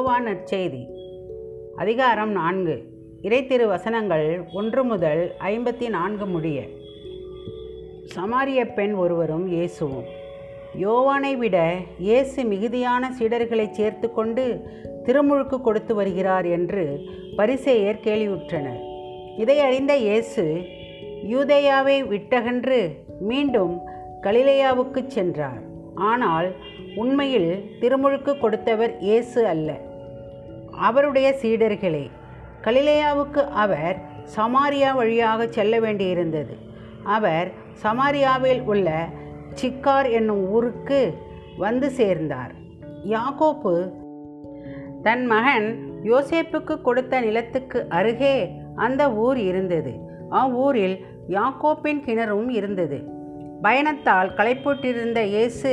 [0.00, 0.86] யோவா நற்செய்தி.
[1.76, 2.82] அதிகாரம் நான்கு.
[3.22, 6.62] இறைத்திரு வசனங்கள் ஒன்று முதல் ஐம்பத்தி நான்கு முடிய.
[8.14, 10.04] சமாரிய பெண் ஒருவரும் இயேசுவும்
[10.80, 14.64] யோவானை விட இயேசு மிகுதியான சீடர்களை சேர்த்து கொண்டு
[15.04, 17.00] திருமுழுக்கு கொடுத்து வருகிறார் என்று
[17.36, 18.80] பரிசேயர் கேள்வியுற்றனர்
[19.36, 20.62] இதை அறிந்த இயேசு
[21.30, 22.80] யூதேயாவை விட்டகன்று
[23.20, 23.80] மீண்டும்
[24.22, 25.62] கலிலேயாவுக்குச் சென்றார்.
[25.94, 26.50] ஆனால்
[26.96, 29.88] உண்மையில் திருமுழுக்கு கொடுத்தவர் இயேசு அல்ல.
[30.88, 32.06] அவருடைய சீடர்களே
[32.64, 33.96] கலிலேயாவுக்கு அவர்
[34.36, 36.54] சமாரியா வழியாக செல்ல வேண்டியிருந்தது.
[37.16, 37.48] அவர்
[37.82, 38.88] சமாரியாவில் உள்ள
[39.60, 41.00] சிக்கார் என்னும் ஊருக்கு
[41.58, 42.52] வந்து சேர்ந்தார்.
[43.04, 43.74] யாகோப்பு
[45.02, 45.68] தன் மகன்
[46.04, 48.36] யோசேப்புக்கு கொடுத்த நிலத்துக்கு அருகே
[48.74, 49.92] அந்த ஊர் இருந்தது.
[50.30, 50.96] அவ்வூரில்
[51.28, 52.98] யாக்கோப்பின் கிணறும் இருந்தது.
[53.62, 55.72] பயணத்தால் களைப்புற்றிருந்த இயேசு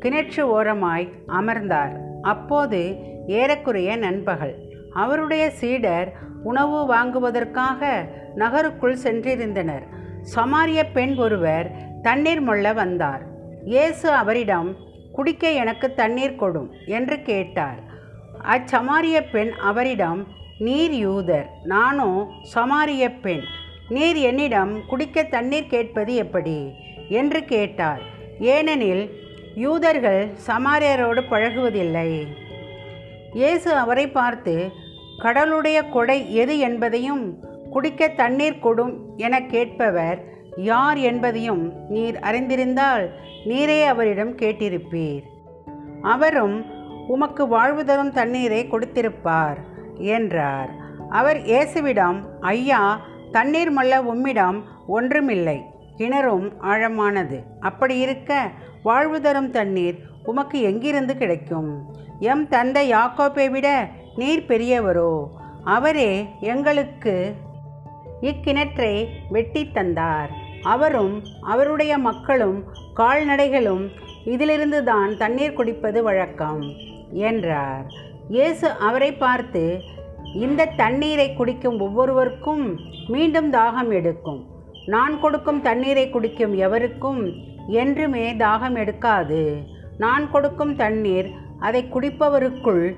[0.00, 1.94] கிணற்று ஓரமாய் அமர்ந்தார்.
[2.32, 2.80] அப்போது
[3.38, 4.54] ஏறக்குறைய நண்பகல்.
[4.94, 6.08] அவருடைய சீடர்
[6.42, 7.90] உணவு வாங்குவதற்காக
[8.34, 9.86] நகருக்குள் சென்றிருந்தனர்.
[10.34, 11.68] சமாரிய பெண் ஒருவர்
[12.02, 13.22] தண்ணீர் மொள்ள வந்தார்.
[13.64, 14.70] இயேசு அவரிடம்
[15.12, 17.80] குடிக்க எனக்கு தண்ணீர் கொடும் என்று கேட்டார்.
[18.54, 20.20] அச்சமாரிய பெண் அவரிடம்
[20.58, 22.10] நீர் யூதர் நானோ
[22.54, 23.44] சமாரிய பெண்.
[23.88, 26.58] நீர் என்னிடம் குடிக்க தண்ணீர் கேட்பது எப்படி?
[27.20, 28.02] என்று கேட்டார்.
[28.54, 29.04] ஏனெனில்
[29.62, 32.10] யூதர்கள் சமாரியரோடு பழகுவதில்லை.
[33.32, 34.54] இயேசு அவரை பார்த்து
[35.22, 37.22] கடலுடைய கொடை எது என்பதையும்
[37.70, 40.18] குடிக்க தண்ணீர் கொடும் என கேட்பவர்
[40.70, 43.04] யார் என்பதையும் நீர் அறிந்திருந்தால்
[43.44, 45.24] நீரே அவரிடம் கேட்டிருப்பீர்.
[46.02, 46.56] அவரும்
[47.08, 49.58] உமக்கு வாழ்வு தரும் தண்ணீரை கொடுத்திருப்பார்
[50.14, 50.70] என்றார்.
[51.10, 52.18] அவர் இயேசுவிடம்
[52.52, 52.82] ஐயா
[53.32, 55.58] தண்ணீர் மல்ல உம்மிடம் ஒன்றுமில்லை
[55.98, 58.32] கிணறும் ஆழமானது அப்படி இருக்க
[58.88, 59.96] வாழ்வு தரும் தண்ணீர்
[60.30, 61.70] உமக்கு எங்கிருந்து கிடைக்கும்?
[62.32, 63.68] எம் தந்தை யாக்கோப்பை விட
[64.20, 65.12] நீர் பெரியவரோ?
[65.76, 66.10] அவரே
[66.52, 67.14] எங்களுக்கு
[68.30, 68.92] இக்கிணற்றை
[69.34, 70.30] வெட்டி தந்தார்.
[70.74, 71.14] அவரும்
[71.52, 72.58] அவருடைய மக்களும்
[73.00, 73.84] கால்நடைகளும்
[74.34, 76.62] இதிலிருந்து தான் தண்ணீர் குடிப்பது வழக்கம்
[77.28, 77.84] என்றார்.
[78.28, 79.62] இயேசு அவரை பார்த்து
[80.44, 82.64] இந்த தண்ணீரை குடிக்கும் ஒவ்வொருவருக்கும்
[83.14, 84.40] மீண்டும் தாகம் எடுக்கும்.
[84.94, 87.22] நான் கொடுக்கும் தண்ணீரை குடிக்கும் எவருக்கும்?
[87.68, 89.56] என்றுமே தாகம் எடுக்காது.
[89.98, 92.96] நான் கொடுக்கும் தண்ணீர் அதை குடிப்பவருக்குள்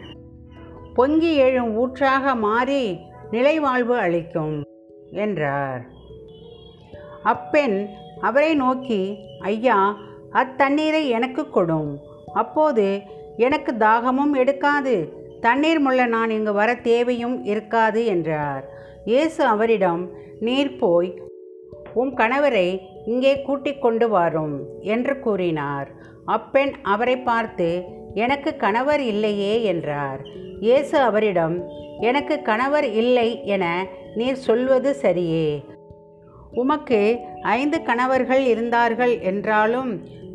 [0.94, 2.98] பொங்கி எழும் ஊற்றாக மாறி
[3.30, 4.62] நிலைவாழ்வு அளிக்கும்
[5.10, 5.86] என்றார்.
[7.22, 7.88] அப்பெண்
[8.20, 9.96] அவரை நோக்கி ஐயா
[10.32, 11.96] அத்தண்ணீரை எனக்கு கொடும்.
[12.32, 13.00] அப்போது
[13.36, 15.18] எனக்கு தாகமும் எடுக்காது.
[15.40, 18.64] தண்ணீர் முள்ள நான் இங்கு வர தேவையும் இருக்காது என்றார்.
[19.04, 20.10] இயேசு அவரிடம்
[20.40, 21.22] நீர் போய்
[21.94, 24.54] உம் கணவரை இங்கே கூட்டிக் கொண்டு வாரும்
[24.94, 25.88] என்று கூறினார்.
[26.24, 27.68] அப்பெண் அவரை பார்த்து
[28.14, 30.20] எனக்கு கணவர் இல்லையே என்றார்.
[30.60, 31.56] இயேசு அவரிடம்
[32.08, 33.64] எனக்கு கணவர் இல்லை என
[34.14, 35.50] நீர் சொல்வது சரியே.
[36.62, 37.00] உமக்கு
[37.42, 39.92] ஐந்து கணவர்கள் இருந்தார்கள் என்றாலும்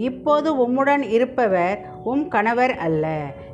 [0.09, 3.05] இப்போது உம்முடன் இருப்பவர் உம் கணவர் அல்ல.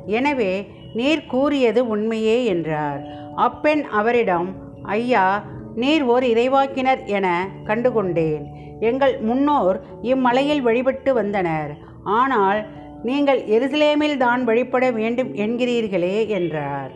[0.06, 0.52] எனவே
[0.94, 3.00] நீர் கூறியது உண்மையே என்றார்.
[3.46, 4.48] அப்பெண் அவரிடம்
[4.96, 5.26] ஐயா
[5.74, 7.26] நீர் ஓர் இறைவாக்கினர் என
[7.64, 8.44] கண்டுகொண்டேன்.
[8.88, 9.76] எங்கள் முன்னோர்
[10.12, 11.72] இம்மலையில் வழிபட்டு வந்தனர்.
[12.18, 12.60] ஆனால்
[13.08, 16.92] நீங்கள் எருசலேமில் தான் வழிபட வேண்டும் என்கிறீர்களே என்றார்.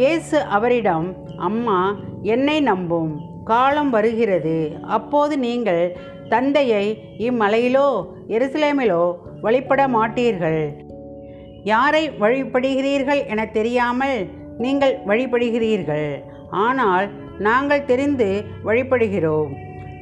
[0.00, 1.08] இயேசு அவரிடம்
[1.48, 1.80] அம்மா
[2.34, 3.12] என்னை நம்பும்.
[3.50, 4.56] காலம் வருகிறது.
[4.96, 5.82] அப்போது நீங்கள்
[6.34, 6.84] தந்தையை
[7.28, 7.88] இம்மலையிலோ
[8.36, 9.02] எருசலேமிலோ
[9.44, 10.62] வழிபட மாட்டீர்கள்.
[11.72, 14.16] யாரை வழிபடுகிறீர்கள் என தெரியாமல்
[14.64, 16.08] நீங்கள் வழிபடுகிறீர்கள்.
[16.66, 17.06] ஆனால்
[17.48, 18.30] நாங்கள் தெரிந்து
[18.68, 19.52] வழிபடுகிறோம்.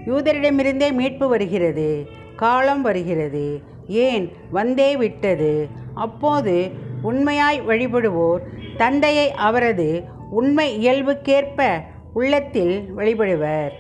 [0.06, 2.06] யூதரிடமிருந்தே மீட்பு வருகிறது
[2.37, 3.61] காலம் வருகிறது.
[3.88, 4.33] ஏன்?
[4.50, 5.69] வந்தே விட்டது.
[5.94, 6.71] அப்போது
[7.03, 8.38] உண்மையாய் வழிபடுவோர்
[8.77, 11.83] தந்தையை அவரது உண்மை இயல்புக்கேற்ப
[12.15, 13.71] உள்ளத்தில் வழிபடுவர்.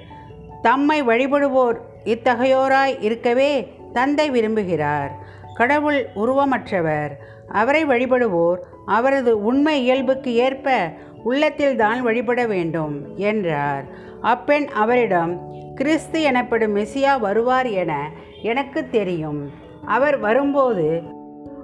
[0.62, 5.10] தம்மை வழிபடுவோர் இத்தகையோராய் இருக்கவே தந்தை விரும்புகிறார்.
[5.54, 7.10] கடவுள் உருவமற்றவர்.
[7.48, 8.56] அவரை வழிபடுவோர்
[8.86, 10.92] அவரது உண்மை இயல்புக்கு ஏற்ப
[11.24, 13.84] உள்ளத்தில்தான் வழிபட வேண்டும் என்றார்.
[14.20, 15.48] அப்பெண் அவரிடம்
[15.80, 18.10] கிறிஸ்து எனப்படும் மெசியா வருவார் என
[18.42, 19.50] எனக்கு தெரியும்.
[19.86, 21.02] அவர் வரும்போது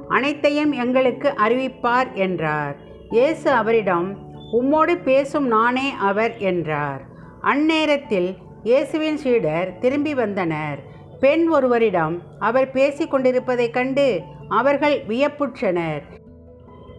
[0.09, 2.77] அனைத்தையும் எங்களுக்கு அறிவிப்பார் என்றார்.
[3.11, 4.19] இயேசு அவரிடம்
[4.53, 7.03] உம்மோடு பேசும் நானே அவர் என்றார்.
[7.43, 10.79] அந்நேரத்தில் இயேசுவின் சீடர் திரும்பி வந்தனர்.
[11.21, 16.03] பெண் ஒருவரிடம் அவர் பேசிக்கொண்டிருப்பதைக் கண்டு அவர்கள் வியப்புற்றனர்.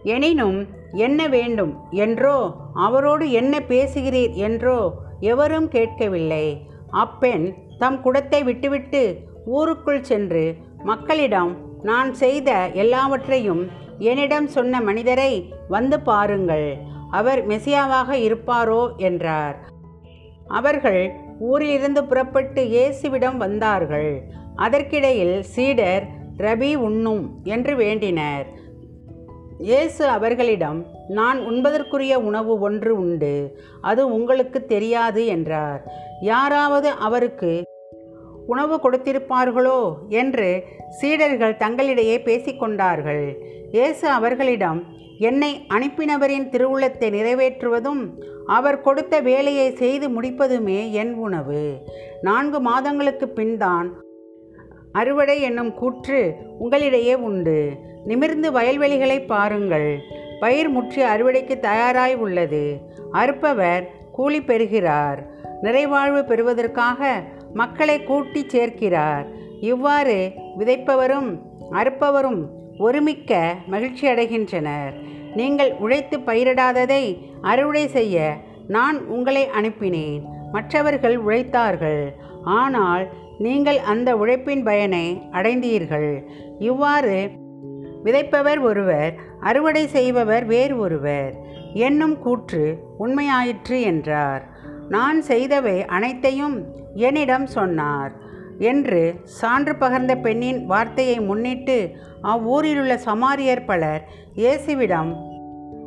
[0.02, 1.74] எனினும் என்ன வேண்டும்?
[1.90, 4.32] என்றோ அவரோடு என்ன பேசுகிறீர்?
[4.32, 6.66] என்றோ எவரும் கேட்கவில்லை.
[6.90, 13.68] அப்பெண் தம் குடத்தை விட்டுவிட்டு ஊருக்குள் சென்று மக்களிடம் நான் செய்த எல்லாவற்றையும்
[13.98, 16.76] என்னிடம் சொன்ன மனிதரை வந்து பாருங்கள்
[17.10, 19.56] அவர் மெசியாவாக இருப்பாரோ என்றார்.
[20.46, 24.22] அவர்கள் ஊரிலிருந்து புறப்பட்டு இயேசுவிடம் வந்தார்கள்.
[24.56, 26.06] அதற்கிடையில் சீடர்
[26.36, 28.46] ரபி உண்ணும் என்று வேண்டினர்.
[29.58, 35.80] இயேசு அவர்களிடம் நான் உண்பதற்குரிய உணவு ஒன்று உண்டு அது உங்களுக்கு தெரியாது என்றார்.
[36.20, 37.62] யாராவது அவருக்கு
[38.46, 43.24] உணவு கொடுத்திருப்பார்களோ என்று சீடர்கள் தங்களிடையே பேசிக்கொண்டார்கள்
[43.72, 44.80] இயேசு அவர்களிடம்
[45.18, 48.02] என்னை அனுப்பினவரின் திருவுளத்தை நிறைவேற்றுவதும்
[48.46, 51.62] அவர் கொடுத்த வேலையை செய்து முடிப்பதுமே என் உணவு.
[52.22, 53.88] நான்கு மாதங்களுக்கு பின்தான்
[54.92, 57.86] அறுவடை என்னும் கூற்று உங்களிடையே உண்டு.
[58.08, 59.90] நிமிர்ந்து வயல்வெளிகளை பாருங்கள்.
[60.42, 62.64] பயிர் முற்றி அறுவடைக்கு தயாராய் உள்ளது.
[63.12, 63.84] அறுப்பவர்
[64.16, 65.20] கூலி பெறுகிறார்.
[65.62, 67.10] நிறைவாழ்வு பெறுவதற்காக
[67.60, 69.26] மக்களை கூட்டி சேர்க்கிறார்.
[69.72, 70.18] இவ்வாறு
[70.58, 71.30] விதைப்பவரும்
[71.72, 72.40] அறுப்பவரும்
[72.78, 73.32] ஒருமிக்க
[73.66, 74.92] மகிழ்ச்சி அடைகின்றனர்.
[75.38, 77.04] நீங்கள் உழைத்து பயிரிடாததை
[77.50, 78.36] அறுவடை செய்ய
[78.76, 80.22] நான் உங்களை அனுப்பினேன்.
[80.52, 82.02] மற்றவர்கள் உழைத்தார்கள்.
[82.60, 83.04] ஆனால்
[83.46, 86.10] நீங்கள் அந்த உழைப்பின் பயனை அடைந்தீர்கள்.
[86.68, 87.18] இவ்வாறு
[88.04, 91.32] விதைப்பவர் ஒருவர் அறுவடை செய்பவர் வேறு ஒருவர்.
[91.74, 92.64] என்னும் கூற்று
[93.00, 94.42] உண்மையாயிற்று என்றார்.
[94.88, 96.56] நான் செய்தவை அனைத்தையும்
[96.94, 98.12] என்னிடம் சொன்னார்
[98.58, 101.76] என்று சான்று பகர்ந்த பெண்ணின் வார்த்தையை முன்னிட்டு
[102.22, 104.02] அவ்வூரிலுள்ள சமாரியர் பலர்
[104.34, 105.10] இயேசுவிடம்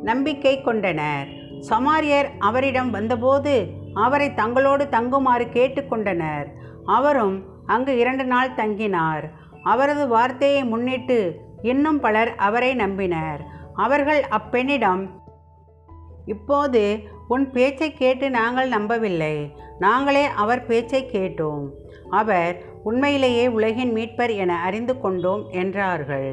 [0.02, 1.26] நம்பிக்கை கொண்டனர்.
[1.70, 3.54] சமாரியர் அவரிடம் வந்தபோது
[3.94, 6.46] அவரை தங்களோடு தங்குமாறு கேட்டுக்கொண்டனர்
[6.84, 7.36] அவரும்
[7.66, 9.24] அங்கு இரண்டு நாள் தங்கினார்.
[9.62, 11.18] அவரது வார்த்தையை முன்னிட்டு
[11.62, 13.40] இன்னும் பலர் அவரை நம்பினர்.
[13.74, 15.02] அவர்கள் அப்பெண்ணிடம்
[16.26, 16.82] இப்போது
[17.28, 19.54] உன் பேச்சை கேட்டு நாங்கள் நம்பவில்லை.
[19.78, 21.64] நாங்களே அவர் பேச்சை கேட்டோம்.
[22.10, 26.32] அவர் உண்மையிலேயே உலகின் மீட்பர் என அறிந்து கொண்டோம் என்றார்கள்.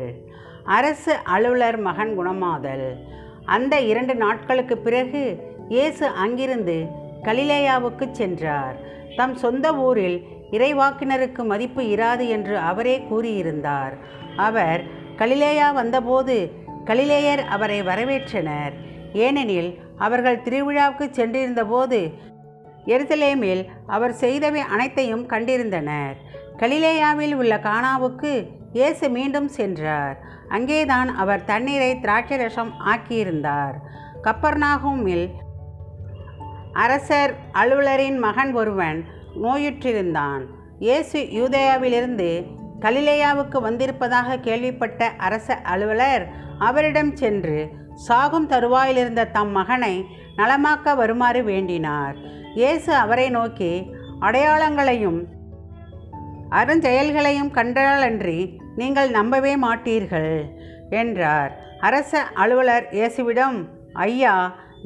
[0.63, 2.87] அரசு அலுவலர் மகன் குணமாதல்
[3.45, 5.21] அந்த இரண்டு நாட்களுக்கு பிறகு
[5.69, 6.77] இயேசு அங்கிருந்து
[7.23, 8.75] கலிலேயாவுக்கு சென்றார்.
[9.15, 10.17] தம் சொந்த ஊரில்
[10.51, 13.95] இறைவாக்கினருக்கு மதிப்பு இராது என்று அவரே கூறியிருந்தார்.
[14.35, 14.83] அவர்
[15.19, 16.35] கலிலேயா வந்தபோது
[16.85, 18.75] கலிலேயர் அவரை வரவேற்றனர்.
[19.13, 21.99] ஏனெனில் அவர்கள் திருவிழாவுக்கு சென்றிருந்தபோது
[22.85, 26.15] எருசலேமில் அவர் செய்தவை அனைத்தையும் கண்டிருந்தனர்.
[26.57, 28.31] கலிலேயாவில் உள்ள கானாவுக்கு
[28.73, 30.17] இயேசு மீண்டும் சென்றார்.
[30.49, 33.75] அங்கேதான் அவர் தண்ணீரை திராட்சரசம் ஆக்கியிருந்தார்.
[34.23, 35.27] கப்பர்நாகுமில்
[36.73, 38.99] அரசர் அலுவலரின் மகன் ஒருவன்
[39.43, 40.43] நோயுற்றிருந்தான்.
[40.79, 42.29] இயேசு யூதேயாவிலிருந்து
[42.83, 46.25] கலிலேயாவுக்கு வந்திருப்பதாக கேள்விப்பட்ட அரச அலுவலர்
[46.67, 47.57] அவரிடம் சென்று
[48.07, 49.95] சாகும் தருவாயிலிருந்த தம் மகனை
[50.39, 52.15] நலமாக்க வருமாறு வேண்டினார்.
[52.59, 53.73] இயேசு அவரை நோக்கி
[54.19, 55.19] அடையாளங்களையும்
[56.59, 58.39] அருஞ்செயல்களையும் கண்டாலன்றி
[58.75, 60.33] நீங்கள் நம்பவே மாட்டீர்கள்
[61.01, 61.51] என்றார்.
[61.87, 63.59] அரச அலுவலர் இயேசுவிடம்
[64.07, 64.35] ஐயா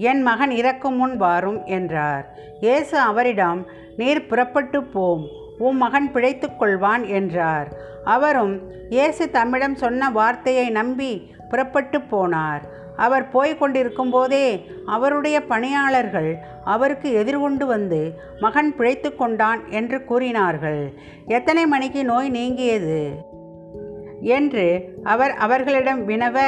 [0.10, 2.26] என் மகன் இறக்கும் முன் வாரும் என்றார்.
[2.60, 3.62] இயேசு அவரிடம்
[3.98, 5.24] நீர் புறப்பட்டு போம்
[5.58, 7.68] உம் மகன் பிழைத்து கொள்வான் என்றார்.
[8.04, 12.62] அவரும் இயேசு தம்மிடம் சொன்ன வார்த்தையை நம்பி புறப்பட்டு போனார்.
[12.96, 20.94] அவர் போய்க் கொண்டிருக்கும் போதே அவருடைய பணியாளர்கள் அவருக்கு எதிர்கொண்டு வந்து மகன் பிழைத்து கொண்டான் என்று கூறினார்கள்.
[21.26, 23.10] எத்தனை மணிக்கு நோய் நீங்கியது?
[24.22, 26.40] என்று அவர் அவர்களிடம் வினவ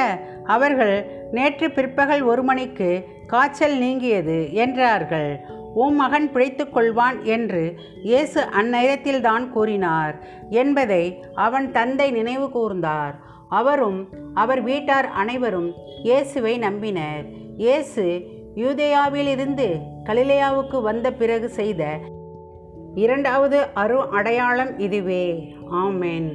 [0.44, 5.40] அவர்கள் நேற்று பிற்பகல் ஒரு மணிக்கு காய்ச்சல் நீங்கியது என்றார்கள்.
[5.82, 7.62] உம் மகன் பிழைத்து கொள்வான் என்று
[8.02, 10.14] இயேசு அந்நேரத்தில்தான் கூறினார்.
[10.50, 11.04] என்பதை
[11.34, 13.14] அவன் தந்தை நினைவு கூர்ந்தார்.
[13.48, 14.00] அவரும்
[14.34, 15.70] அவர் வீட்டார் அனைவரும்
[16.02, 17.24] இயேசுவை நம்பினர்.
[17.56, 18.04] இயேசு
[18.54, 19.68] யூதேயாவிலிருந்து
[20.04, 21.82] கலிலேயாவுக்கு வந்த பிறகு செய்த
[22.94, 25.24] இரண்டாவது அரு அடையாளம் இதுவே.
[25.82, 26.30] ஆமென்.